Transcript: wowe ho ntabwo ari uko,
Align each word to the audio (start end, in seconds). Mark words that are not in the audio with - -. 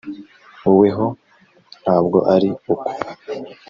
wowe 0.63 0.89
ho 0.97 1.05
ntabwo 1.81 2.17
ari 2.35 2.49
uko, 2.71 2.87